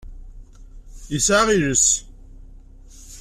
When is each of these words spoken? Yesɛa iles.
Yesɛa 1.13 1.43
iles. 1.55 1.87